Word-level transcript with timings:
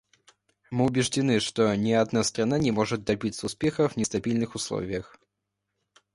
Мы 0.71 0.85
убеждены, 0.85 1.39
что 1.39 1.75
ни 1.75 1.91
одна 1.91 2.23
страна 2.23 2.57
не 2.57 2.71
может 2.71 3.03
добиться 3.03 3.45
успеха 3.45 3.87
в 3.87 3.97
нестабильных 3.97 4.55
условиях. 4.55 5.19